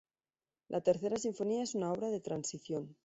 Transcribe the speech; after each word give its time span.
La 0.69 0.81
Tercera 0.81 1.17
Sinfonía 1.19 1.61
es 1.61 1.75
una 1.75 1.91
obra 1.91 2.07
de 2.07 2.19
transición. 2.21 2.95